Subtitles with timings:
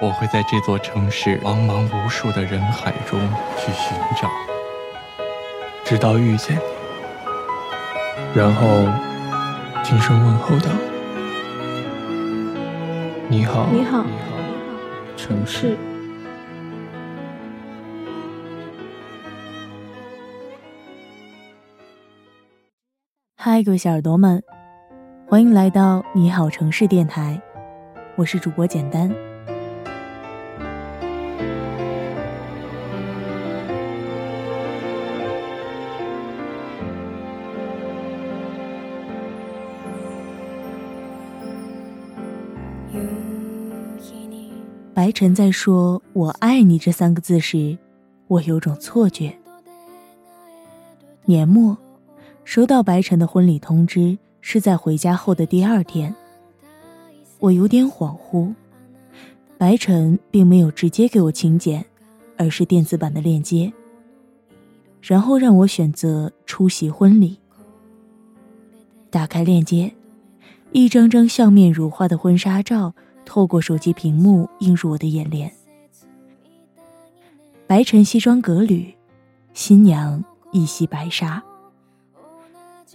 [0.00, 3.18] 我会在这座城市茫茫无数的人海中
[3.56, 4.30] 去寻找，
[5.84, 6.62] 直到遇见你，
[8.32, 8.86] 然后
[9.82, 10.70] 轻声问候道
[13.28, 14.06] ：“你好，你好，
[15.16, 15.76] 城市。”
[23.36, 24.40] 嗨，各位小耳朵们。
[25.26, 27.42] 欢迎来到你好城市电台，
[28.14, 29.12] 我是主播简单。
[45.08, 47.78] 白晨在说我爱你这三个字时，
[48.26, 49.34] 我有种错觉。
[51.24, 51.74] 年末，
[52.44, 54.18] 收到白晨的婚礼通知。
[54.42, 56.14] 是在回家后的第二天，
[57.38, 58.52] 我有点恍惚。
[59.56, 61.82] 白晨并没有直接给我请柬，
[62.36, 63.72] 而是电子版的链接，
[65.00, 67.38] 然后让我选择出席婚礼。
[69.08, 69.90] 打开链接，
[70.72, 72.94] 一张张笑面如花的婚纱照
[73.28, 75.52] 透过手机屏幕映入我的眼帘。
[77.66, 78.92] 白晨西装革履，
[79.52, 81.40] 新娘一袭白纱。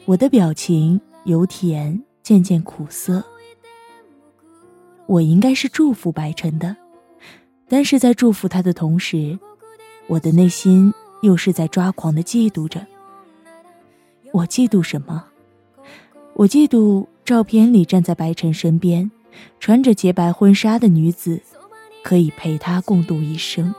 [0.05, 0.99] 我的表情。
[1.25, 3.23] 由甜渐渐苦涩，
[5.05, 6.75] 我应该是祝福白晨的，
[7.69, 9.39] 但是在祝福他的同时，
[10.07, 12.85] 我的内心又是在抓狂的嫉妒着。
[14.33, 15.23] 我嫉妒什么？
[16.33, 19.09] 我嫉妒照片里站在白晨身边，
[19.59, 21.41] 穿着洁白婚纱的女子，
[22.03, 23.73] 可以陪他共度一生。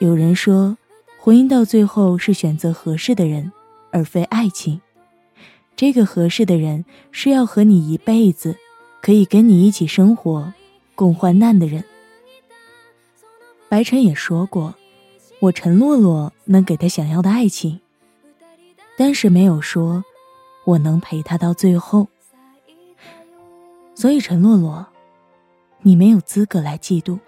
[0.00, 0.78] 有人说，
[1.18, 3.50] 婚姻到最后是选择合适的人，
[3.90, 4.80] 而非爱情。
[5.74, 8.56] 这个合适的人是要和你一辈子，
[9.02, 10.52] 可以跟你一起生活、
[10.94, 11.82] 共患难的人。
[13.68, 14.74] 白晨也说过，
[15.40, 17.78] 我陈洛洛能给他想要的爱情，
[18.96, 20.02] 但是没有说
[20.64, 22.08] 我能陪他到最后。
[23.94, 24.86] 所以陈洛洛，
[25.82, 27.18] 你没有资格来嫉妒。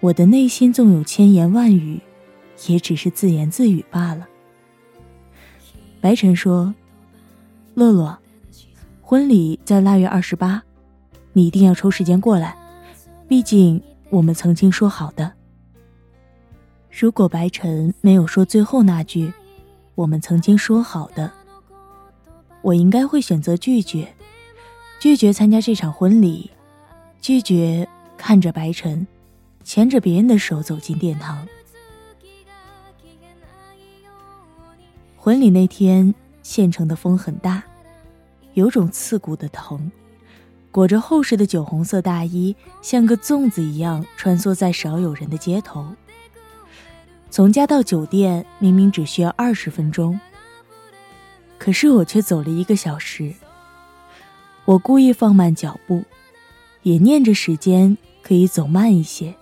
[0.00, 2.00] 我的内心纵有千言万语，
[2.66, 4.26] 也只是自言自语罢了。
[6.00, 6.74] 白晨说
[7.74, 8.18] ：“洛洛，
[9.00, 10.62] 婚礼在腊月二十八，
[11.34, 12.56] 你一定要抽时间过来，
[13.30, 15.32] 毕竟我们曾经说好的。”
[16.90, 19.32] 如果白晨没有说最后那句
[19.94, 21.30] “我们曾经说好的”，
[22.60, 24.12] 我应该会选择拒绝，
[24.98, 26.50] 拒绝参加这场婚礼，
[27.20, 29.06] 拒绝看着白晨。
[29.62, 31.46] 牵着别人的手走进殿堂。
[35.16, 36.12] 婚礼那天，
[36.42, 37.62] 县城的风很大，
[38.54, 39.92] 有种刺骨的疼。
[40.72, 45.86] 裹着厚实的酒红色大衣，像个粽子一样穿梭在少有人的街头。
[47.28, 50.18] 从家到酒店明明只需要二十分钟，
[51.58, 53.34] 可是我却走了一个小时。
[54.64, 56.04] 我故意放慢脚步，
[56.82, 59.34] 也念着时间可以走慢一些。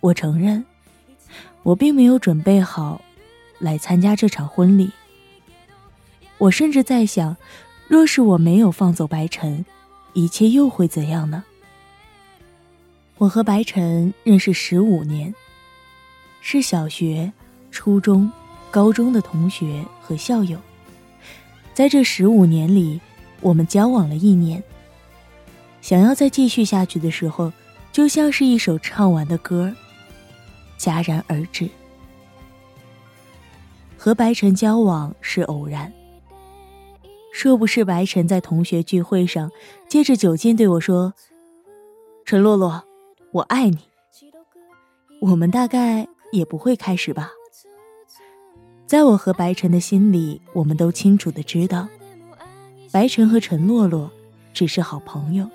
[0.00, 0.64] 我承认，
[1.62, 3.02] 我并没有准备好
[3.58, 4.90] 来参加这场婚礼。
[6.38, 7.36] 我甚至在想，
[7.88, 9.64] 若是我没有放走白晨，
[10.12, 11.42] 一切又会怎样呢？
[13.16, 15.34] 我和白晨认识十五年，
[16.42, 17.32] 是小学、
[17.70, 18.30] 初中、
[18.70, 20.58] 高中的同学和校友。
[21.72, 23.00] 在这十五年里，
[23.40, 24.62] 我们交往了一年。
[25.80, 27.50] 想要再继续下去的时候，
[27.90, 29.74] 就像是一首唱完的歌。
[30.78, 31.68] 戛然而止。
[33.96, 35.90] 和白晨交往是偶然。
[37.32, 39.50] 若不是白晨在同学聚会上
[39.88, 41.14] 借着酒劲对我说
[42.24, 42.82] ：“陈洛洛，
[43.32, 43.78] 我爱你。”
[45.20, 47.30] 我们大概也不会开始吧。
[48.86, 51.88] 在我和白晨的心里，我们都清楚的知道，
[52.90, 54.10] 白晨和陈洛洛
[54.52, 55.48] 只是好朋友。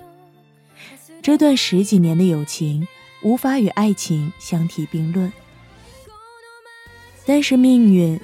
[1.22, 2.86] 这段十几年的友情。
[3.22, 5.32] 无法与爱情相提并论，
[7.24, 8.20] 但是命运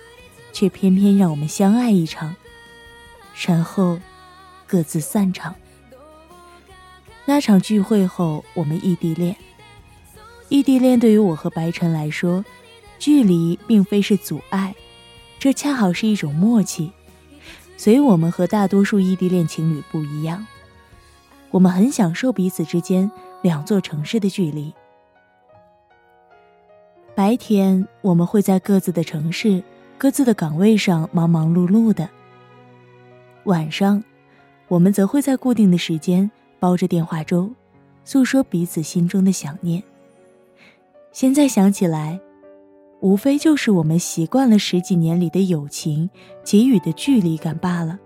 [0.52, 2.36] 却偏偏让我们相爱一场，
[3.46, 3.98] 然后
[4.66, 5.54] 各自散场。
[7.24, 9.36] 那场聚会后，我们异地恋。
[10.48, 12.44] 异地恋对于我和白晨来说，
[12.98, 14.74] 距离并非是阻碍，
[15.38, 16.92] 这恰好是一种默契。
[17.76, 20.46] 所以，我们和大多数异地恋情侣不一样，
[21.50, 23.10] 我们很享受彼此之间
[23.42, 24.74] 两座城市的距离。
[27.14, 29.62] 白天，我们会在各自的城市、
[29.96, 32.06] 各自的岗位上忙忙碌碌的；
[33.44, 34.02] 晚上，
[34.68, 37.50] 我们则会在固定的时间煲着电话粥，
[38.04, 39.82] 诉说彼此心中的想念。
[41.12, 42.20] 现在想起来。
[43.02, 46.10] 无非就是我们习惯了十几年里的友情
[46.44, 47.98] 给予的距离感罢了。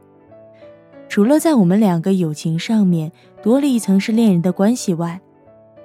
[1.09, 3.11] 除了在我们两个友情上面
[3.43, 5.21] 多了一层是恋人的关系外，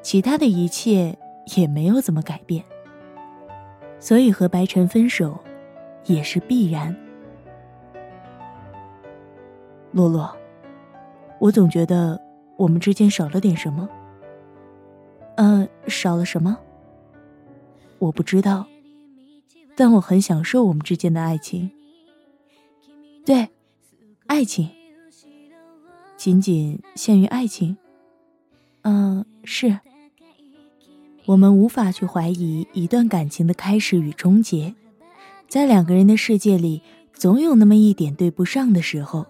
[0.04, 1.18] 其他的一切
[1.58, 2.64] 也没有怎么改变。
[4.00, 5.36] 所以和白晨分手，
[6.06, 6.96] 也是必然。
[9.92, 10.36] 洛洛，
[11.40, 12.20] 我总觉得
[12.58, 13.90] 我们之间少了点什么。
[15.36, 16.58] 嗯，少了什么？
[17.98, 18.68] 我不知道。
[19.76, 21.72] 但我很享受我们之间的爱情。
[23.26, 23.48] 对，
[24.28, 24.70] 爱情，
[26.18, 27.78] 仅仅限于爱情。
[28.82, 29.80] 嗯，是。
[31.26, 34.76] 我们无法去怀疑一段感情的开始与终结，
[35.48, 36.82] 在两个人的世界里，
[37.14, 39.26] 总有那么一点对不上的时候。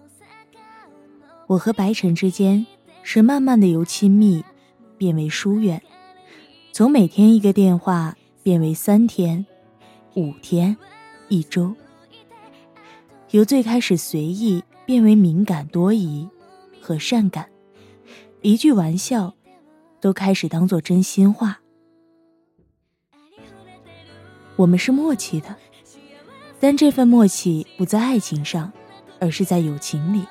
[1.50, 2.64] 我和白晨之间
[3.02, 4.44] 是慢慢的由亲密
[4.96, 5.82] 变为疏远，
[6.70, 9.44] 从每天一个电话变为三天。
[10.14, 10.76] 五天，
[11.28, 11.74] 一周，
[13.30, 16.28] 由最开始随意变为敏感多疑
[16.80, 17.48] 和善感，
[18.42, 19.34] 一句玩笑
[20.00, 21.60] 都开始当做真心话。
[24.54, 25.56] 我们是默契的，
[26.60, 28.72] 但这份默契不在爱情上，
[29.18, 30.24] 而是在友情里。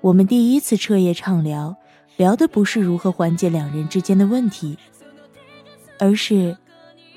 [0.00, 1.76] 我们第一次彻夜畅聊，
[2.16, 4.78] 聊的不是如何缓解两人之间的问题，
[5.98, 6.56] 而是。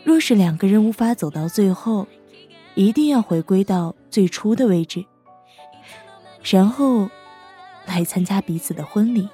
[0.03, 2.07] 若是两个人无法走到最后，
[2.73, 5.05] 一定要回归到最初的位置，
[6.43, 7.07] 然后
[7.85, 9.29] 来参加彼此的婚礼。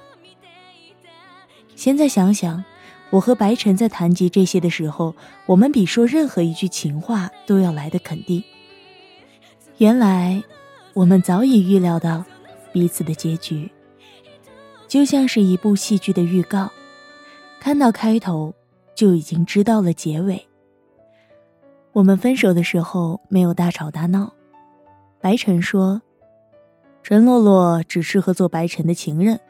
[1.74, 2.62] 现在想想，
[3.08, 5.16] 我和白晨在谈及这些的时候，
[5.46, 8.44] 我们比说任何一句情话都要来的肯定。
[9.78, 10.42] 原来，
[10.92, 12.26] 我们早已预料到
[12.78, 13.68] 彼此的结局，
[14.86, 16.70] 就像是一部戏剧的预告，
[17.58, 18.54] 看到开头
[18.94, 20.46] 就已经知道了结尾。
[21.90, 24.32] 我们分手的时候没有大吵大闹，
[25.20, 26.00] 白晨说
[27.02, 29.40] ：“陈洛洛只适合做白晨的情人，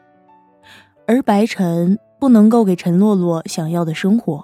[1.05, 4.43] 而白晨不能够给陈洛洛想要的生活。”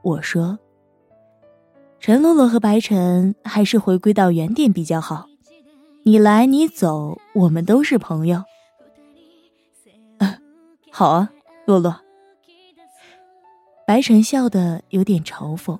[0.00, 0.58] 我说
[2.00, 5.27] ：“陈洛洛和白晨还是回归到原点比较好，
[6.08, 8.42] 你来你走，我们都是朋友。”
[10.90, 11.30] 好啊，
[11.66, 12.00] 洛洛。
[13.86, 15.78] 白晨笑得有点嘲讽。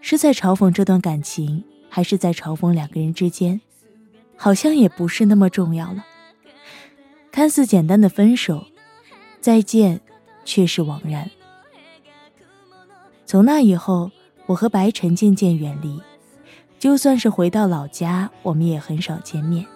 [0.00, 3.60] 是在嘲讽这段感情，还是在嘲讽两个人之间？
[4.36, 6.06] 好像也不是那么重要了。
[7.32, 8.66] 看似简单的分手，
[9.40, 10.00] 再见，
[10.44, 11.28] 却是枉然。
[13.26, 14.12] 从那以后，
[14.46, 16.00] 我和白晨渐渐远离，
[16.80, 19.66] 就算是回到老家，我们也很少见面。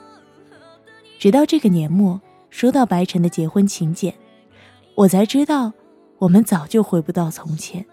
[1.18, 2.18] 直到这个年末，
[2.48, 4.14] 收到白晨的结婚请柬，
[4.94, 5.74] 我才知道，
[6.16, 7.84] 我们早就回不到从前。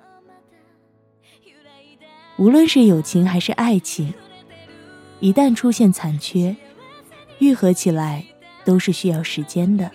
[2.37, 4.13] 无论是友情还是爱情，
[5.19, 6.55] 一旦出现残缺，
[7.39, 8.25] 愈合起来
[8.63, 9.91] 都是需要时间的。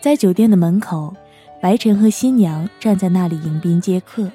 [0.00, 1.16] 在酒店的门口，
[1.60, 4.30] 白晨和新娘站在那里迎宾接客。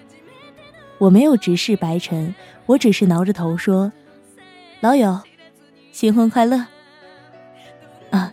[1.04, 2.34] 我没有直视白晨，
[2.66, 3.92] 我只是挠着头说
[4.80, 5.20] ：“老友，
[5.92, 6.66] 新婚快乐。”
[8.10, 8.32] 啊，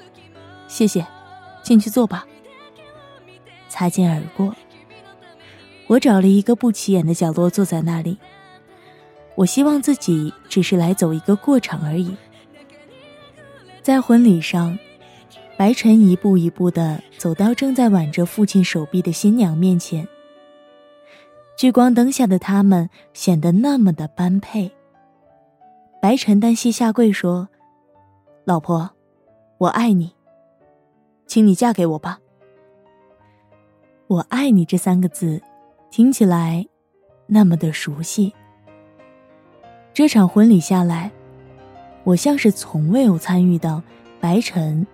[0.69, 1.05] 谢谢，
[1.65, 2.25] 进去坐吧。
[3.69, 4.55] 擦肩而过。
[5.89, 8.19] 我找了一个不起眼的角落坐在那里。
[9.35, 12.15] 我希望自己只是来走一个过场而已。
[13.83, 14.79] 在婚礼上，
[15.57, 20.07] 白晨一步一步的走到正在挽着父亲手臂的新娘面前。
[21.61, 24.73] 聚光灯下的他们显得那么的般配。
[26.01, 27.51] 白晨单膝下跪说
[28.47, 28.89] ：“老婆，
[29.59, 30.11] 我爱你，
[31.27, 32.19] 请你嫁给我吧。
[34.09, 35.43] ”“我爱你”这三个字。
[35.91, 36.67] 听起来，
[37.27, 38.35] 那么的熟悉。
[39.93, 41.11] 这场婚礼下来，
[42.05, 43.83] 我像是从未有参与到
[44.19, 44.87] 白晨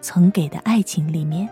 [0.00, 1.46] 曾给的爱情里面。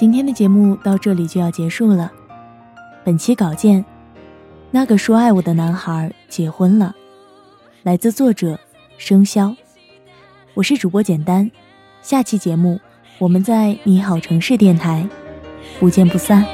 [0.00, 2.10] 今天的节目到这里就要结束了。
[3.04, 3.84] 本期稿件：
[4.70, 6.96] 那个说爱我的男孩结婚了。
[7.82, 8.58] 来自作者
[8.96, 9.54] 生肖。
[10.54, 11.50] 我是主播简单。
[12.00, 12.80] 下期节目
[13.18, 15.06] 我们在你好城市电台
[15.78, 16.46] 不见不散。